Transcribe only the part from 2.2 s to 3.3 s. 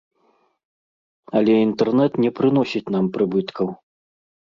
не прыносіць нам